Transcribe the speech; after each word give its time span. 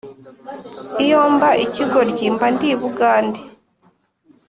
Iyo 1.03 1.19
mba 1.33 1.49
ikigoryi 1.65 2.25
mba 2.35 2.47
ndi 2.53 2.67
i 2.73 2.77
Bugande 2.81 3.39